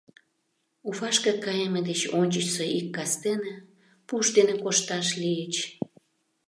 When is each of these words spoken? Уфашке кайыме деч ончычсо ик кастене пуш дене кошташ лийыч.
Уфашке 0.89 1.31
кайыме 1.45 1.81
деч 1.89 2.01
ончычсо 2.19 2.63
ик 2.77 2.87
кастене 2.95 3.53
пуш 4.07 4.25
дене 4.37 4.55
кошташ 4.63 5.07
лийыч. 5.21 5.55